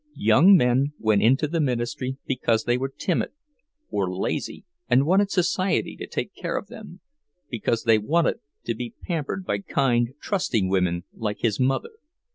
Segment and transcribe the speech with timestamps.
[0.15, 3.29] Young men went into the ministry because they were timid
[3.91, 7.01] or lazy and wanted society to take care of them;
[7.51, 11.99] because they wanted to be pampered by kind, trusting women like his mother.